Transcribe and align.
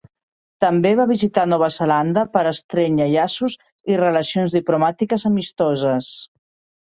També 0.63 0.91
va 0.99 1.05
visitar 1.09 1.41
Nova 1.49 1.67
Zelanda 1.75 2.23
per 2.37 2.43
estrènyer 2.51 3.07
llaços 3.11 3.57
i 3.93 3.99
relacions 4.01 4.57
diplomàtiques 4.57 5.27
amistoses. 5.33 6.09